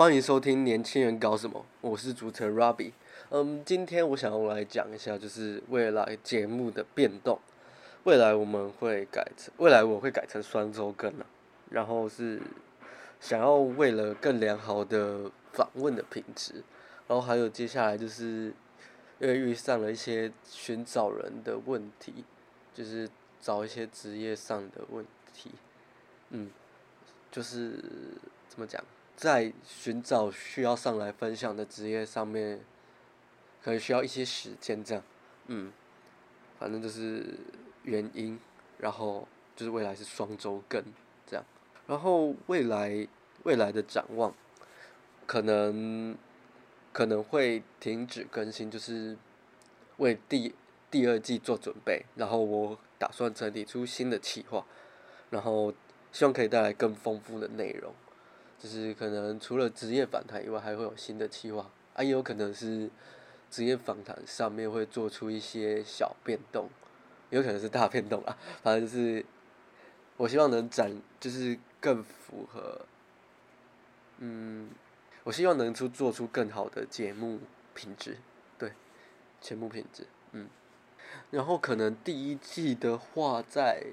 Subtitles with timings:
[0.00, 2.92] 欢迎收听《年轻人搞什么》，我是主持人 Robbie。
[3.28, 7.38] 嗯，今天我想要来讲一下，就是未来节目的变动。
[8.04, 11.26] 未来我们会改成，未来我会改成双周更了。
[11.68, 12.40] 然后是
[13.20, 16.64] 想要为了更良好的访问的品质，
[17.06, 18.54] 然后还有接下来就是
[19.18, 22.24] 因为遇上了一些寻找人的问题，
[22.72, 23.06] 就是
[23.38, 25.04] 找一些职业上的问
[25.34, 25.50] 题。
[26.30, 26.50] 嗯，
[27.30, 27.74] 就是
[28.48, 28.82] 怎么讲，
[29.16, 32.60] 在寻找需要上来分享的职业上面，
[33.62, 35.04] 可能需要一些时间这样。
[35.46, 35.72] 嗯，
[36.58, 37.38] 反正就是
[37.82, 38.40] 原因，
[38.78, 40.82] 然后就是未来是双周更
[41.26, 41.44] 这样。
[41.86, 43.06] 然后未来
[43.42, 44.34] 未来的展望，
[45.26, 46.16] 可能
[46.92, 49.18] 可能会停止更新，就是
[49.96, 50.54] 为第
[50.90, 52.04] 第二季做准备。
[52.14, 54.64] 然后我打算整理出新的企划，
[55.30, 55.74] 然后
[56.12, 57.92] 希望可以带来更丰富的内容。
[58.60, 62.90] 就是可能除了职业访谈以外，还会有新的计划，啊，也有可能是
[63.50, 66.68] 职业访谈上面会做出一些小变动，
[67.30, 69.24] 有可能是大变动啊，反正就是
[70.18, 72.84] 我希望能展，就是更符合，
[74.18, 74.68] 嗯，
[75.24, 77.40] 我希望能出做出更好的节目
[77.72, 78.18] 品质，
[78.58, 78.72] 对，
[79.40, 80.50] 节目品质，嗯，
[81.30, 83.86] 然后可能第一季的话，在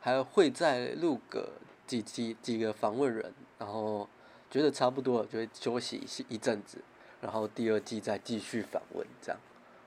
[0.00, 1.52] 还会再录个
[1.86, 4.08] 几几几个访问人，然后
[4.50, 5.96] 觉得差不多了，就会休息
[6.28, 6.78] 一一阵子，
[7.20, 9.40] 然后第二季再继续访问这样，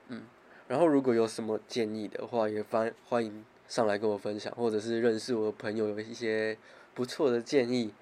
[0.08, 0.22] 嗯，
[0.66, 6.56] 然后如果有什么建议的话，也欢欢迎上来跟我分享，或者是认识我的朋友有一些
[6.94, 7.92] 不错的建议，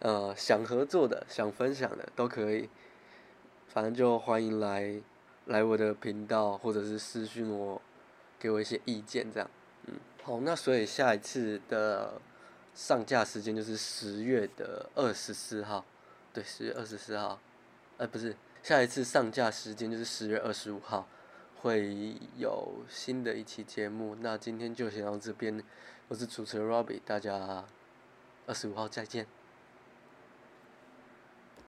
[0.00, 2.68] 呃，想合作的、想分享的都可以，
[3.68, 5.00] 反正就欢迎来
[5.46, 7.80] 来我的频道，或者是私讯我，
[8.38, 9.50] 给我一些意见这样，
[9.86, 12.20] 嗯，好，那所以下一次的
[12.76, 15.82] 上架时间就是十月的二十四号，
[16.34, 17.40] 对，十月二十四号，
[17.96, 21.08] 呃，不是，下一次上架时间就是十月二十五号，
[21.62, 24.14] 会有新的一期节目。
[24.20, 25.64] 那今天就先到这边，
[26.08, 27.64] 我是主持人 Robbie，大家
[28.46, 29.26] 二十五号再见。